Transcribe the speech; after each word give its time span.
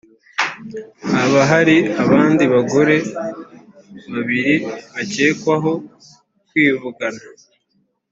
haba 1.11 1.41
hari 1.51 1.77
abandi 2.03 2.43
bagore 2.53 2.97
babiri 4.13 4.53
bakekwaho 4.93 5.71
kwivugana 6.47 7.23